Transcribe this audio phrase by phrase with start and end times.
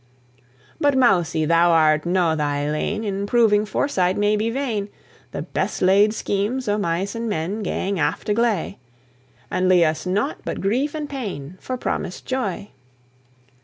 [0.79, 4.89] But, Mousie, thou art no thy lane, In proving foresight may be vain:
[5.29, 8.79] The best laid schemes o' mice and men Gang aft a gley,
[9.51, 12.71] And lea'e us naught but grief and pain, For promised joy.